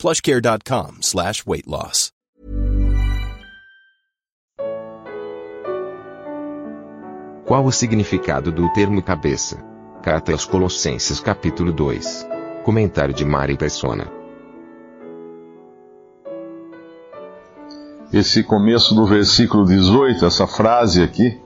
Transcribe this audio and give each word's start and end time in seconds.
plushcare.com 0.00 1.02
slash 1.02 1.44
weight 1.46 1.68
loss. 1.68 2.10
Qual 7.44 7.66
o 7.66 7.72
significado 7.72 8.50
do 8.50 8.72
termo 8.72 9.02
cabeça? 9.02 9.62
Carta 10.02 10.32
aos 10.32 10.46
Colossenses 10.46 11.20
capítulo 11.20 11.70
2. 11.70 12.26
Comentário 12.64 13.12
de 13.12 13.26
Mari 13.26 13.58
Persona. 13.58 14.10
Esse 18.10 18.42
começo 18.42 18.94
do 18.94 19.04
versículo 19.04 19.66
18, 19.66 20.24
essa 20.24 20.46
frase 20.46 21.02
aqui, 21.02 21.38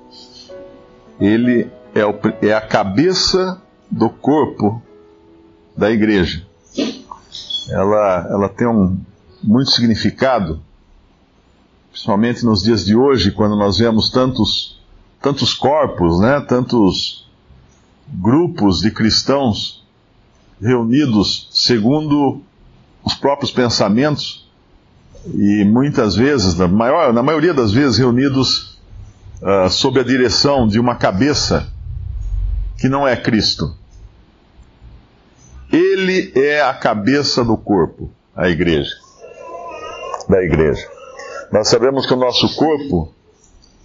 ele 1.18 1.68
é, 1.92 2.06
o, 2.06 2.14
é 2.40 2.52
a 2.52 2.60
cabeça 2.60 3.60
do 3.90 4.09
corpo 4.09 4.80
da 5.76 5.90
igreja. 5.90 6.46
Ela, 7.68 8.28
ela 8.30 8.48
tem 8.48 8.66
um 8.66 8.98
muito 9.42 9.70
significado, 9.70 10.60
principalmente 11.90 12.45
nos 12.45 12.62
dias 12.62 12.84
de 12.84 12.96
hoje, 12.96 13.30
quando 13.30 13.56
nós 13.56 13.78
vemos 13.78 14.10
tantos, 14.10 14.80
tantos 15.20 15.54
corpos, 15.54 16.20
né, 16.20 16.40
tantos 16.40 17.26
grupos 18.09 18.80
de 18.80 18.90
cristãos 18.90 19.85
reunidos 20.60 21.48
segundo 21.52 22.42
os 23.04 23.15
próprios 23.15 23.51
pensamentos 23.51 24.48
e 25.32 25.65
muitas 25.65 26.15
vezes, 26.15 26.54
na, 26.57 26.68
maior, 26.68 27.12
na 27.12 27.23
maioria 27.23 27.54
das 27.54 27.73
vezes, 27.73 27.98
reunidos 27.98 28.79
uh, 29.40 29.70
sob 29.70 30.01
a 30.01 30.04
direção 30.04 30.66
de 30.66 30.79
uma 30.79 30.96
cabeça 30.96 31.73
que 32.79 32.88
não 32.88 33.07
é 33.07 33.16
Cristo. 33.16 33.74
Ele 35.74 36.32
é 36.36 36.62
a 36.62 36.72
cabeça 36.72 37.44
do 37.44 37.56
corpo, 37.56 38.08
a 38.36 38.48
igreja. 38.48 38.92
Da 40.28 40.40
igreja. 40.40 40.86
Nós 41.50 41.68
sabemos 41.68 42.06
que 42.06 42.14
o 42.14 42.16
nosso 42.16 42.54
corpo, 42.54 43.12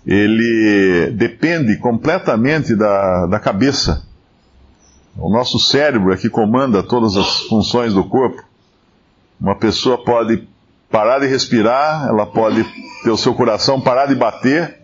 ele 0.05 1.11
depende 1.15 1.77
completamente 1.77 2.75
da, 2.75 3.25
da 3.25 3.39
cabeça. 3.39 4.05
O 5.17 5.31
nosso 5.31 5.57
cérebro 5.57 6.13
é 6.13 6.17
que 6.17 6.29
comanda 6.29 6.83
todas 6.83 7.17
as 7.17 7.41
funções 7.41 7.91
do 7.91 8.03
corpo. 8.03 8.43
Uma 9.41 9.55
pessoa 9.55 9.97
pode 9.97 10.47
parar 10.91 11.19
de 11.19 11.25
respirar, 11.25 12.07
ela 12.07 12.27
pode 12.27 12.63
ter 13.03 13.09
o 13.09 13.17
seu 13.17 13.33
coração 13.33 13.81
parar 13.81 14.05
de 14.05 14.13
bater, 14.13 14.77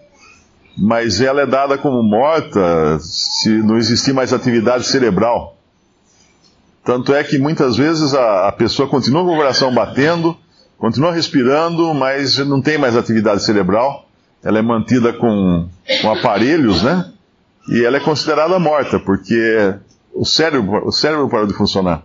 mas 0.75 1.21
ela 1.21 1.41
é 1.41 1.45
dada 1.45 1.77
como 1.77 2.01
morta 2.01 2.97
se 2.99 3.49
não 3.61 3.77
existir 3.77 4.11
mais 4.11 4.33
atividade 4.33 4.87
cerebral. 4.87 5.55
Tanto 6.85 7.15
é 7.15 7.23
que 7.23 7.39
muitas 7.39 7.75
vezes 7.75 8.13
a, 8.13 8.47
a 8.47 8.51
pessoa 8.51 8.87
continua 8.87 9.23
com 9.23 9.33
o 9.33 9.35
coração 9.35 9.73
batendo, 9.73 10.37
continua 10.77 11.11
respirando, 11.11 11.91
mas 11.95 12.37
não 12.37 12.61
tem 12.61 12.77
mais 12.77 12.95
atividade 12.95 13.43
cerebral. 13.43 14.07
Ela 14.43 14.59
é 14.59 14.61
mantida 14.61 15.11
com, 15.11 15.67
com 16.01 16.11
aparelhos, 16.11 16.83
né? 16.83 17.11
E 17.67 17.83
ela 17.83 17.97
é 17.97 17.99
considerada 17.99 18.59
morta, 18.59 18.99
porque 18.99 19.73
o 20.13 20.23
cérebro, 20.23 20.87
o 20.87 20.91
cérebro 20.91 21.27
parou 21.27 21.47
de 21.47 21.55
funcionar. 21.55 22.03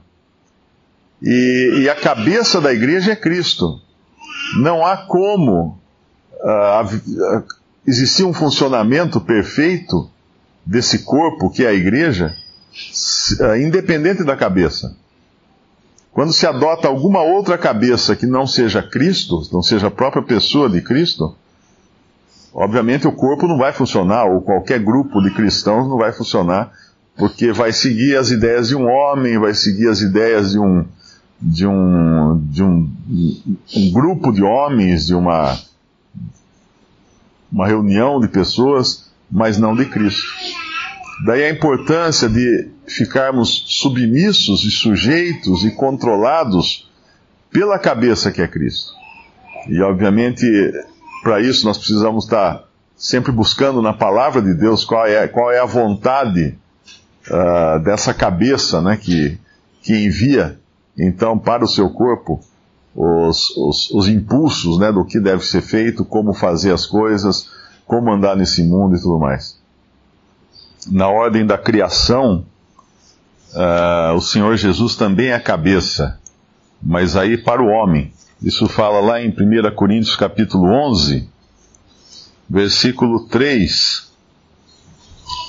E, 1.22 1.82
e 1.82 1.88
a 1.90 1.94
cabeça 1.94 2.58
da 2.58 2.72
igreja 2.72 3.12
é 3.12 3.16
Cristo. 3.16 3.78
Não 4.62 4.86
há 4.86 4.96
como 4.96 5.78
uh, 6.36 7.44
existir 7.86 8.24
um 8.24 8.32
funcionamento 8.32 9.20
perfeito 9.20 10.08
desse 10.64 11.00
corpo 11.00 11.50
que 11.50 11.66
é 11.66 11.68
a 11.68 11.74
igreja, 11.74 12.34
independente 13.58 14.24
da 14.24 14.36
cabeça. 14.36 14.96
Quando 16.12 16.32
se 16.32 16.46
adota 16.46 16.88
alguma 16.88 17.22
outra 17.22 17.56
cabeça 17.56 18.16
que 18.16 18.26
não 18.26 18.46
seja 18.46 18.82
Cristo, 18.82 19.42
não 19.52 19.62
seja 19.62 19.86
a 19.86 19.90
própria 19.90 20.22
pessoa 20.22 20.68
de 20.68 20.80
Cristo, 20.80 21.34
obviamente 22.52 23.06
o 23.06 23.12
corpo 23.12 23.46
não 23.46 23.56
vai 23.56 23.72
funcionar, 23.72 24.24
ou 24.24 24.40
qualquer 24.40 24.80
grupo 24.80 25.22
de 25.22 25.30
cristãos 25.30 25.88
não 25.88 25.98
vai 25.98 26.12
funcionar, 26.12 26.72
porque 27.16 27.52
vai 27.52 27.72
seguir 27.72 28.16
as 28.16 28.30
ideias 28.30 28.68
de 28.68 28.76
um 28.76 28.88
homem, 28.88 29.38
vai 29.38 29.54
seguir 29.54 29.88
as 29.88 30.00
ideias 30.00 30.52
de 30.52 30.58
um, 30.58 30.84
de 31.40 31.66
um, 31.66 32.40
de 32.50 32.62
um, 32.62 32.90
um 33.76 33.92
grupo 33.92 34.32
de 34.32 34.42
homens, 34.42 35.06
de 35.06 35.14
uma, 35.14 35.56
uma 37.52 37.66
reunião 37.68 38.18
de 38.20 38.26
pessoas, 38.26 39.10
mas 39.30 39.58
não 39.58 39.76
de 39.76 39.84
Cristo. 39.86 40.26
Daí 41.24 41.44
a 41.44 41.50
importância 41.50 42.28
de 42.28 42.68
ficarmos 42.86 43.64
submissos 43.66 44.64
e 44.64 44.70
sujeitos 44.70 45.64
e 45.64 45.70
controlados 45.70 46.90
pela 47.50 47.78
cabeça 47.78 48.32
que 48.32 48.40
é 48.40 48.48
Cristo. 48.48 48.92
E 49.68 49.80
obviamente, 49.82 50.46
para 51.22 51.40
isso 51.40 51.66
nós 51.66 51.76
precisamos 51.76 52.24
estar 52.24 52.64
sempre 52.96 53.32
buscando 53.32 53.82
na 53.82 53.92
palavra 53.92 54.40
de 54.40 54.54
Deus 54.54 54.84
qual 54.84 55.06
é, 55.06 55.28
qual 55.28 55.52
é 55.52 55.58
a 55.58 55.66
vontade 55.66 56.56
uh, 57.28 57.78
dessa 57.82 58.14
cabeça 58.14 58.80
né, 58.80 58.96
que, 58.96 59.38
que 59.82 59.94
envia 59.94 60.58
então 60.98 61.38
para 61.38 61.64
o 61.64 61.68
seu 61.68 61.90
corpo 61.90 62.40
os, 62.94 63.56
os, 63.56 63.90
os 63.90 64.08
impulsos 64.08 64.78
né, 64.78 64.90
do 64.90 65.04
que 65.04 65.20
deve 65.20 65.44
ser 65.44 65.62
feito, 65.62 66.04
como 66.04 66.34
fazer 66.34 66.72
as 66.72 66.86
coisas, 66.86 67.48
como 67.86 68.10
andar 68.10 68.36
nesse 68.36 68.62
mundo 68.62 68.96
e 68.96 69.00
tudo 69.00 69.18
mais. 69.18 69.59
Na 70.86 71.08
ordem 71.08 71.44
da 71.44 71.58
criação, 71.58 72.46
uh, 73.52 74.14
o 74.14 74.20
Senhor 74.20 74.56
Jesus 74.56 74.96
também 74.96 75.28
é 75.28 75.34
a 75.34 75.40
cabeça, 75.40 76.18
mas 76.82 77.16
aí 77.16 77.36
para 77.36 77.62
o 77.62 77.68
homem. 77.68 78.12
Isso 78.42 78.66
fala 78.66 79.00
lá 79.00 79.20
em 79.20 79.28
1 79.28 79.74
Coríntios 79.74 80.16
capítulo 80.16 80.66
11, 80.66 81.28
versículo 82.48 83.26
3. 83.28 84.10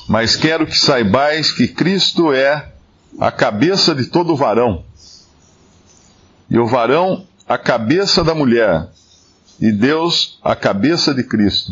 Mas 0.09 0.35
quero 0.35 0.67
que 0.67 0.77
saibais 0.77 1.51
que 1.51 1.67
Cristo 1.67 2.33
é 2.33 2.71
a 3.19 3.31
cabeça 3.31 3.95
de 3.95 4.05
todo 4.05 4.35
varão 4.35 4.83
e 6.51 6.59
o 6.59 6.67
varão 6.67 7.25
a 7.47 7.57
cabeça 7.57 8.23
da 8.25 8.35
mulher, 8.35 8.89
e 9.59 9.71
Deus 9.71 10.37
a 10.43 10.53
cabeça 10.53 11.13
de 11.13 11.23
Cristo. 11.23 11.71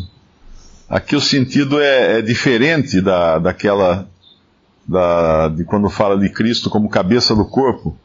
Aqui 0.90 1.14
o 1.14 1.20
sentido 1.20 1.80
é, 1.80 2.18
é 2.18 2.22
diferente 2.22 3.00
da, 3.00 3.38
daquela 3.38 4.08
da, 4.84 5.46
de 5.46 5.62
quando 5.62 5.88
fala 5.88 6.18
de 6.18 6.28
Cristo 6.28 6.68
como 6.68 6.88
cabeça 6.88 7.32
do 7.32 7.44
corpo. 7.44 7.96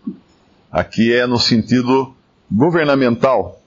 Aqui 0.71 1.11
é 1.11 1.25
no 1.25 1.39
sentido 1.39 2.13
governamental. 2.51 3.59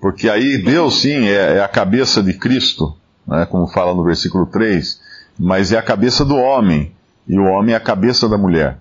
Porque 0.00 0.28
aí 0.28 0.56
Deus 0.58 1.00
sim 1.00 1.26
é, 1.26 1.56
é 1.56 1.64
a 1.64 1.66
cabeça 1.66 2.22
de 2.22 2.34
Cristo, 2.34 2.96
né, 3.26 3.44
como 3.46 3.66
fala 3.66 3.92
no 3.92 4.04
versículo 4.04 4.46
3, 4.46 5.00
mas 5.36 5.72
é 5.72 5.76
a 5.76 5.82
cabeça 5.82 6.24
do 6.24 6.36
homem, 6.36 6.92
e 7.26 7.36
o 7.36 7.44
homem 7.44 7.74
é 7.74 7.76
a 7.76 7.80
cabeça 7.80 8.28
da 8.28 8.38
mulher. 8.38 8.78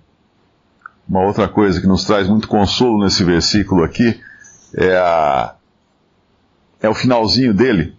Uma 1.09 1.25
outra 1.25 1.47
coisa 1.47 1.81
que 1.81 1.87
nos 1.87 2.05
traz 2.05 2.27
muito 2.27 2.47
consolo 2.47 3.03
nesse 3.03 3.23
versículo 3.23 3.83
aqui 3.83 4.21
é, 4.75 4.95
a, 4.97 5.55
é 6.79 6.87
o 6.87 6.93
finalzinho 6.93 7.55
dele. 7.55 7.95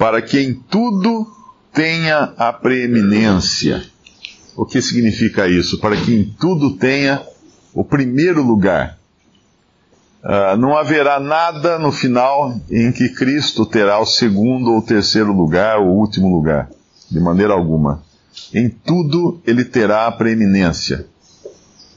Para 0.00 0.22
que 0.22 0.40
em 0.40 0.54
tudo 0.54 1.26
tenha 1.74 2.32
a 2.38 2.50
preeminência. 2.50 3.84
O 4.56 4.64
que 4.64 4.80
significa 4.80 5.46
isso? 5.46 5.78
Para 5.78 5.94
que 5.94 6.14
em 6.14 6.24
tudo 6.24 6.78
tenha 6.78 7.22
o 7.74 7.84
primeiro 7.84 8.42
lugar. 8.42 8.98
Uh, 10.24 10.56
não 10.56 10.74
haverá 10.74 11.20
nada 11.20 11.78
no 11.78 11.92
final 11.92 12.58
em 12.70 12.90
que 12.90 13.10
Cristo 13.10 13.66
terá 13.66 13.98
o 13.98 14.06
segundo 14.06 14.72
ou 14.72 14.80
terceiro 14.80 15.32
lugar, 15.34 15.78
ou 15.78 15.98
último 15.98 16.34
lugar. 16.34 16.70
De 17.10 17.20
maneira 17.20 17.52
alguma. 17.52 18.02
Em 18.54 18.70
tudo 18.70 19.40
ele 19.46 19.64
terá 19.64 20.06
a 20.06 20.12
preeminência 20.12 21.06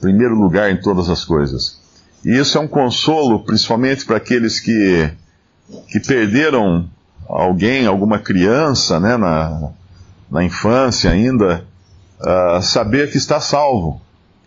primeiro 0.04 0.34
lugar 0.34 0.70
em 0.70 0.76
todas 0.76 1.08
as 1.08 1.24
coisas. 1.24 1.80
E 2.22 2.36
isso 2.36 2.58
é 2.58 2.60
um 2.60 2.68
consolo, 2.68 3.42
principalmente 3.42 4.04
para 4.04 4.18
aqueles 4.18 4.60
que, 4.60 5.10
que 5.88 5.98
perderam 5.98 6.86
alguém, 7.28 7.86
alguma 7.86 8.18
criança, 8.18 9.00
né, 9.00 9.16
na, 9.16 9.70
na 10.30 10.44
infância 10.44 11.10
ainda, 11.10 11.64
uh, 12.20 12.62
saber 12.62 13.10
que 13.10 13.18
está 13.18 13.40
salvo. 13.40 14.00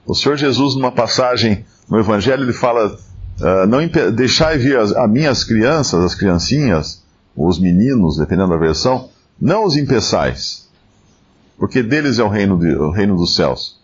O 0.05 0.15
Senhor 0.15 0.37
Jesus, 0.37 0.75
numa 0.75 0.91
passagem 0.91 1.65
no 1.89 1.99
Evangelho, 1.99 2.43
ele 2.43 2.53
fala 2.53 2.97
Uh, 3.39 3.67
não 3.67 3.87
deixai 4.13 4.57
vir 4.57 4.79
as, 4.79 4.91
as 4.91 5.09
minhas 5.09 5.43
crianças, 5.43 6.03
as 6.03 6.15
criancinhas, 6.15 7.03
os 7.35 7.59
meninos, 7.59 8.17
dependendo 8.17 8.49
da 8.49 8.57
versão, 8.57 9.09
não 9.39 9.63
os 9.63 9.77
impeçais, 9.77 10.67
porque 11.55 11.83
deles 11.83 12.17
é 12.17 12.23
o 12.23 12.29
reino, 12.29 12.57
de, 12.57 12.73
o 12.75 12.89
reino 12.89 13.15
dos 13.15 13.35
céus. 13.35 13.79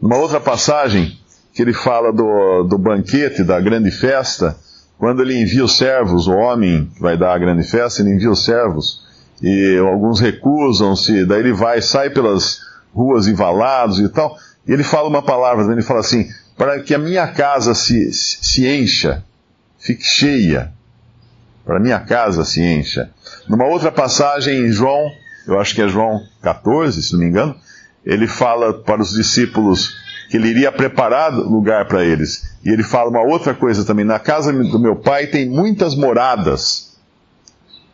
Numa 0.00 0.16
outra 0.16 0.40
passagem, 0.40 1.18
que 1.52 1.60
ele 1.60 1.74
fala 1.74 2.12
do, 2.14 2.62
do 2.64 2.78
banquete, 2.78 3.44
da 3.44 3.60
grande 3.60 3.90
festa, 3.90 4.56
quando 5.04 5.20
ele 5.20 5.38
envia 5.38 5.62
os 5.62 5.76
servos, 5.76 6.26
o 6.26 6.32
homem 6.32 6.90
que 6.94 7.02
vai 7.02 7.14
dar 7.14 7.34
a 7.34 7.38
grande 7.38 7.62
festa, 7.62 8.00
ele 8.00 8.14
envia 8.14 8.30
os 8.30 8.42
servos, 8.42 9.02
e 9.42 9.76
alguns 9.76 10.18
recusam-se, 10.18 11.26
daí 11.26 11.40
ele 11.40 11.52
vai, 11.52 11.82
sai 11.82 12.08
pelas 12.08 12.60
ruas 12.94 13.26
envalados 13.26 13.98
e 13.98 14.08
tal, 14.08 14.34
e 14.66 14.72
ele 14.72 14.82
fala 14.82 15.06
uma 15.06 15.20
palavra, 15.20 15.70
ele 15.70 15.82
fala 15.82 16.00
assim, 16.00 16.26
para 16.56 16.80
que 16.80 16.94
a 16.94 16.98
minha 16.98 17.26
casa 17.26 17.74
se, 17.74 18.10
se 18.14 18.66
encha, 18.66 19.22
fique 19.78 20.04
cheia, 20.04 20.72
para 21.66 21.76
a 21.76 21.80
minha 21.80 22.00
casa 22.00 22.42
se 22.42 22.62
encha. 22.62 23.10
Numa 23.46 23.66
outra 23.66 23.92
passagem 23.92 24.58
em 24.58 24.72
João, 24.72 25.10
eu 25.46 25.60
acho 25.60 25.74
que 25.74 25.82
é 25.82 25.86
João 25.86 26.18
14, 26.40 27.02
se 27.02 27.12
não 27.12 27.20
me 27.20 27.26
engano, 27.26 27.54
ele 28.06 28.26
fala 28.26 28.72
para 28.72 29.02
os 29.02 29.10
discípulos 29.10 29.94
que 30.34 30.38
ele 30.38 30.48
iria 30.48 30.72
preparar 30.72 31.32
lugar 31.32 31.86
para 31.86 32.04
eles. 32.04 32.56
E 32.64 32.68
ele 32.68 32.82
fala 32.82 33.08
uma 33.08 33.22
outra 33.22 33.54
coisa 33.54 33.84
também: 33.84 34.04
na 34.04 34.18
casa 34.18 34.52
do 34.52 34.80
meu 34.80 34.96
pai 34.96 35.28
tem 35.28 35.48
muitas 35.48 35.94
moradas. 35.94 36.96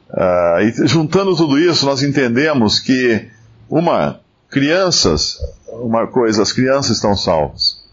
Uh, 0.09 0.63
e 0.63 0.89
juntando 0.89 1.37
tudo 1.37 1.59
isso, 1.59 1.85
nós 1.85 2.03
entendemos 2.03 2.79
que, 2.79 3.29
uma, 3.69 4.21
crianças, 4.49 5.37
uma 5.69 6.07
coisa, 6.07 6.41
as 6.41 6.51
crianças 6.51 6.97
estão 6.97 7.15
salvas. 7.15 7.85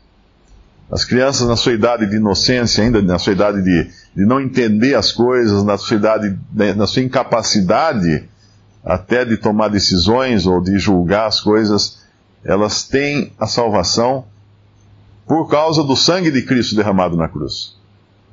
As 0.89 1.03
crianças, 1.03 1.45
na 1.45 1.57
sua 1.57 1.73
idade 1.73 2.05
de 2.09 2.15
inocência, 2.15 2.85
ainda 2.85 3.01
na 3.01 3.19
sua 3.19 3.33
idade 3.33 3.61
de, 3.61 3.91
de 4.15 4.25
não 4.25 4.39
entender 4.39 4.95
as 4.95 5.11
coisas, 5.11 5.61
na 5.65 5.77
sua 5.77 5.97
idade, 5.97 6.39
na 6.53 6.87
sua 6.87 7.01
incapacidade 7.01 8.23
até 8.81 9.25
de 9.25 9.35
tomar 9.35 9.67
decisões 9.67 10.45
ou 10.45 10.61
de 10.61 10.79
julgar 10.79 11.27
as 11.27 11.41
coisas, 11.41 11.97
elas 12.45 12.83
têm 12.83 13.33
a 13.37 13.45
salvação 13.45 14.23
por 15.27 15.49
causa 15.49 15.83
do 15.83 15.95
sangue 15.95 16.31
de 16.31 16.41
Cristo 16.41 16.75
derramado 16.75 17.17
na 17.17 17.27
cruz. 17.27 17.75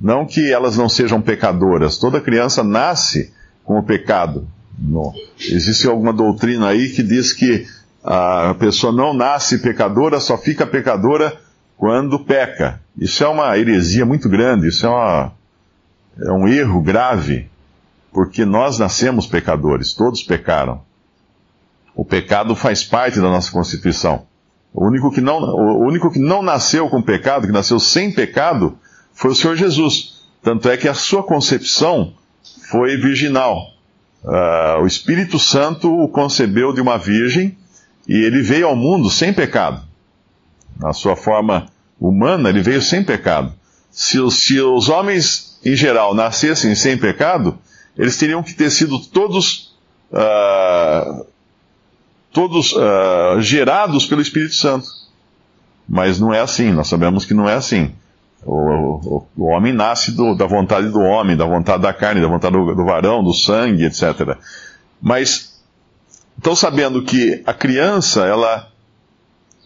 Não 0.00 0.24
que 0.24 0.52
elas 0.52 0.76
não 0.76 0.88
sejam 0.88 1.20
pecadoras, 1.20 1.98
toda 1.98 2.20
criança 2.20 2.62
nasce 2.62 3.32
com 3.64 3.78
o 3.78 3.82
pecado. 3.82 4.46
Não. 4.78 5.12
Existe 5.38 5.86
alguma 5.86 6.12
doutrina 6.12 6.68
aí 6.68 6.90
que 6.90 7.02
diz 7.02 7.32
que 7.32 7.66
a 8.02 8.54
pessoa 8.58 8.92
não 8.92 9.14
nasce 9.14 9.58
pecadora, 9.58 10.20
só 10.20 10.36
fica 10.36 10.66
pecadora 10.66 11.36
quando 11.76 12.18
peca. 12.18 12.80
Isso 12.96 13.24
é 13.24 13.28
uma 13.28 13.56
heresia 13.58 14.04
muito 14.04 14.28
grande, 14.28 14.68
isso 14.68 14.86
é, 14.86 14.88
uma, 14.88 15.32
é 16.20 16.32
um 16.32 16.46
erro 16.46 16.80
grave, 16.82 17.48
porque 18.12 18.44
nós 18.44 18.78
nascemos 18.78 19.26
pecadores, 19.26 19.94
todos 19.94 20.22
pecaram. 20.22 20.82
O 21.94 22.04
pecado 22.04 22.54
faz 22.54 22.84
parte 22.84 23.16
da 23.20 23.28
nossa 23.28 23.50
constituição. 23.50 24.26
O 24.74 24.88
único 24.88 25.12
que 25.12 25.20
não, 25.20 25.38
o 25.38 25.86
único 25.86 26.10
que 26.10 26.18
não 26.18 26.42
nasceu 26.42 26.88
com 26.88 27.00
pecado, 27.00 27.46
que 27.46 27.52
nasceu 27.52 27.78
sem 27.78 28.10
pecado, 28.10 28.76
foi 29.12 29.30
o 29.30 29.34
Senhor 29.34 29.56
Jesus. 29.56 30.24
Tanto 30.42 30.68
é 30.68 30.76
que 30.76 30.88
a 30.88 30.94
sua 30.94 31.22
concepção 31.22 32.12
foi 32.68 32.96
virginal. 32.96 33.68
Uh, 34.24 34.82
o 34.82 34.86
Espírito 34.86 35.38
Santo 35.38 35.88
o 35.88 36.08
concebeu 36.08 36.72
de 36.72 36.80
uma 36.80 36.98
virgem 36.98 37.56
e 38.08 38.24
ele 38.24 38.42
veio 38.42 38.66
ao 38.66 38.74
mundo 38.74 39.08
sem 39.08 39.32
pecado. 39.32 39.80
Na 40.80 40.92
sua 40.92 41.14
forma 41.14 41.66
humana, 42.00 42.48
ele 42.48 42.60
veio 42.60 42.82
sem 42.82 43.04
pecado. 43.04 43.54
Se, 43.92 44.18
se 44.32 44.60
os 44.60 44.88
homens, 44.88 45.60
em 45.64 45.76
geral, 45.76 46.14
nascessem 46.14 46.74
sem 46.74 46.98
pecado, 46.98 47.56
eles 47.96 48.16
teriam 48.16 48.42
que 48.42 48.54
ter 48.54 48.70
sido 48.70 48.98
todos 48.98 49.76
uh, 50.10 51.24
todos 52.34 52.72
uh, 52.72 53.40
gerados 53.40 54.04
pelo 54.04 54.20
Espírito 54.20 54.56
Santo. 54.56 54.88
Mas 55.88 56.18
não 56.18 56.34
é 56.34 56.40
assim, 56.40 56.72
nós 56.72 56.88
sabemos 56.88 57.24
que 57.24 57.32
não 57.32 57.48
é 57.48 57.54
assim. 57.54 57.92
O, 58.44 58.52
o, 58.52 59.26
o 59.36 59.44
homem 59.46 59.72
nasce 59.72 60.10
do, 60.12 60.34
da 60.34 60.44
vontade 60.44 60.88
do 60.88 61.00
homem, 61.00 61.36
da 61.36 61.46
vontade 61.46 61.82
da 61.82 61.94
carne, 61.94 62.20
da 62.20 62.26
vontade 62.26 62.54
do, 62.54 62.74
do 62.74 62.84
varão, 62.84 63.22
do 63.22 63.32
sangue, 63.32 63.84
etc. 63.84 64.36
Mas 65.00 65.62
estão 66.36 66.56
sabendo 66.56 67.02
que 67.02 67.42
a 67.46 67.54
criança, 67.54 68.26
ela 68.26 68.68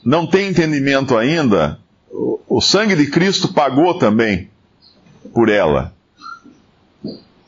não 0.05 0.27
tem 0.27 0.51
entendimento 0.51 1.17
ainda, 1.17 1.79
o, 2.11 2.39
o 2.47 2.61
sangue 2.61 2.95
de 2.95 3.07
Cristo 3.07 3.53
pagou 3.53 3.99
também 3.99 4.51
por 5.33 5.49
ela. 5.49 5.95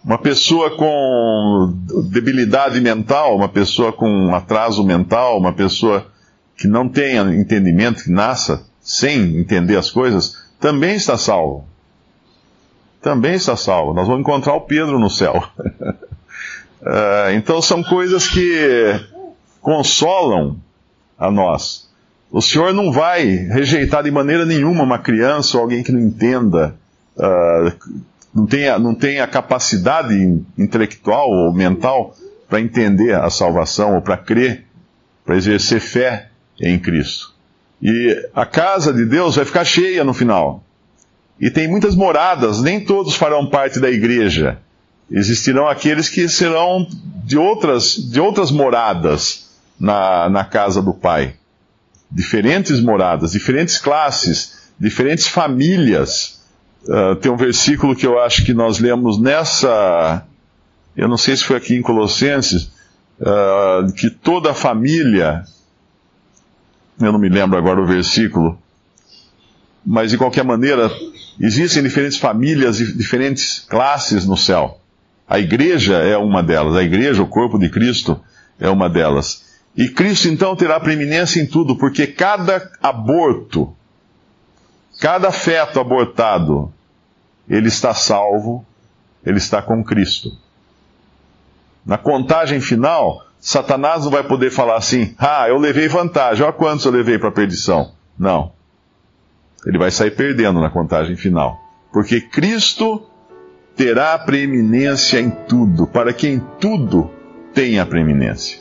Uma 0.02 0.18
pessoa 0.18 0.76
com 0.76 1.74
debilidade 2.10 2.80
mental, 2.80 3.36
uma 3.36 3.48
pessoa 3.48 3.92
com 3.92 4.34
atraso 4.34 4.82
mental, 4.82 5.38
uma 5.38 5.52
pessoa 5.52 6.06
que 6.56 6.66
não 6.66 6.88
tenha 6.88 7.22
entendimento, 7.34 8.04
que 8.04 8.10
nasça 8.10 8.64
sem 8.80 9.36
entender 9.36 9.76
as 9.76 9.90
coisas, 9.90 10.48
também 10.58 10.94
está 10.94 11.18
salvo. 11.18 11.66
Também 13.02 13.34
está 13.34 13.56
salvo. 13.56 13.92
Nós 13.92 14.06
vamos 14.06 14.22
encontrar 14.22 14.54
o 14.54 14.62
Pedro 14.62 14.98
no 14.98 15.10
céu. 15.10 15.42
uh, 16.80 17.32
então 17.36 17.60
são 17.60 17.82
coisas 17.82 18.26
que 18.26 19.00
consolam 19.60 20.56
a 21.18 21.30
nós. 21.30 21.90
O 22.30 22.40
Senhor 22.40 22.72
não 22.72 22.92
vai 22.92 23.24
rejeitar 23.24 24.02
de 24.02 24.10
maneira 24.10 24.46
nenhuma 24.46 24.82
uma 24.82 24.98
criança 24.98 25.56
ou 25.56 25.62
alguém 25.62 25.82
que 25.82 25.92
não 25.92 26.00
entenda 26.00 26.74
uh, 27.16 27.72
não 28.34 28.46
tem 28.46 28.68
a, 28.68 28.78
não 28.78 28.94
tem 28.94 29.20
a 29.20 29.26
capacidade 29.26 30.14
intelectual 30.56 31.28
ou 31.30 31.52
mental 31.52 32.14
para 32.48 32.60
entender 32.60 33.14
a 33.14 33.28
salvação 33.30 33.94
ou 33.94 34.02
para 34.02 34.16
crer, 34.16 34.66
para 35.24 35.36
exercer 35.36 35.80
fé 35.80 36.28
em 36.60 36.78
Cristo. 36.78 37.34
E 37.82 38.28
a 38.34 38.44
casa 38.44 38.92
de 38.92 39.04
Deus 39.04 39.36
vai 39.36 39.44
ficar 39.44 39.64
cheia 39.64 40.04
no 40.04 40.12
final. 40.12 40.62
E 41.40 41.50
tem 41.50 41.66
muitas 41.66 41.94
moradas, 41.94 42.60
nem 42.60 42.84
todos 42.84 43.14
farão 43.14 43.48
parte 43.48 43.80
da 43.80 43.90
igreja. 43.90 44.58
Existirão 45.10 45.66
aqueles 45.66 46.08
que 46.08 46.28
serão 46.28 46.86
de 47.24 47.38
outras, 47.38 47.94
de 47.94 48.20
outras 48.20 48.50
moradas 48.50 49.50
na, 49.78 50.28
na 50.28 50.44
casa 50.44 50.82
do 50.82 50.92
Pai. 50.92 51.34
Diferentes 52.10 52.80
moradas, 52.80 53.32
diferentes 53.32 53.78
classes, 53.78 54.70
diferentes 54.78 55.26
famílias 55.26 56.39
Uh, 56.84 57.14
tem 57.16 57.30
um 57.30 57.36
versículo 57.36 57.94
que 57.94 58.06
eu 58.06 58.20
acho 58.20 58.44
que 58.44 58.54
nós 58.54 58.78
lemos 58.78 59.20
nessa. 59.20 60.24
Eu 60.96 61.08
não 61.08 61.16
sei 61.16 61.36
se 61.36 61.44
foi 61.44 61.56
aqui 61.56 61.76
em 61.76 61.82
Colossenses, 61.82 62.70
uh, 63.20 63.92
que 63.96 64.10
toda 64.10 64.50
a 64.50 64.54
família. 64.54 65.44
Eu 67.00 67.12
não 67.12 67.18
me 67.18 67.28
lembro 67.28 67.58
agora 67.58 67.80
o 67.80 67.86
versículo. 67.86 68.58
Mas 69.84 70.10
de 70.10 70.18
qualquer 70.18 70.44
maneira, 70.44 70.90
existem 71.40 71.82
diferentes 71.82 72.18
famílias 72.18 72.80
e 72.80 72.92
diferentes 72.96 73.60
classes 73.60 74.26
no 74.26 74.36
céu. 74.36 74.78
A 75.28 75.38
igreja 75.38 75.96
é 75.96 76.16
uma 76.16 76.42
delas. 76.42 76.76
A 76.76 76.82
igreja, 76.82 77.22
o 77.22 77.26
corpo 77.26 77.58
de 77.58 77.68
Cristo, 77.70 78.20
é 78.58 78.68
uma 78.68 78.88
delas. 78.90 79.44
E 79.76 79.88
Cristo 79.88 80.28
então 80.28 80.56
terá 80.56 80.78
preeminência 80.80 81.40
em 81.40 81.46
tudo, 81.46 81.76
porque 81.76 82.06
cada 82.06 82.70
aborto 82.82 83.74
Cada 85.00 85.32
feto 85.32 85.80
abortado, 85.80 86.70
ele 87.48 87.68
está 87.68 87.94
salvo, 87.94 88.64
ele 89.24 89.38
está 89.38 89.62
com 89.62 89.82
Cristo. 89.82 90.30
Na 91.86 91.96
contagem 91.96 92.60
final, 92.60 93.24
Satanás 93.40 94.04
não 94.04 94.10
vai 94.10 94.22
poder 94.22 94.50
falar 94.50 94.76
assim: 94.76 95.14
ah, 95.18 95.48
eu 95.48 95.56
levei 95.56 95.88
vantagem, 95.88 96.44
olha 96.44 96.52
quantos 96.52 96.84
eu 96.84 96.92
levei 96.92 97.18
para 97.18 97.30
a 97.30 97.32
perdição. 97.32 97.92
Não. 98.18 98.52
Ele 99.66 99.78
vai 99.78 99.90
sair 99.90 100.10
perdendo 100.10 100.60
na 100.60 100.68
contagem 100.68 101.16
final. 101.16 101.58
Porque 101.90 102.20
Cristo 102.20 103.06
terá 103.74 104.18
preeminência 104.18 105.18
em 105.18 105.30
tudo, 105.30 105.86
para 105.86 106.12
quem 106.12 106.40
tudo 106.60 107.10
tenha 107.54 107.86
preeminência. 107.86 108.60